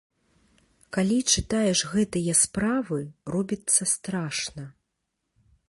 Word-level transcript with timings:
Калі 0.95 1.17
чытаеш 1.33 1.79
гэтыя 1.93 2.33
справы, 2.43 2.99
робіцца 3.37 3.83
страшна. 3.95 4.63